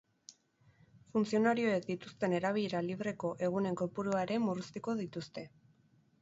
[1.17, 5.47] Funtzionarioek dituzten erabilera libreko egunen kopurua ere murriztuko dituzte.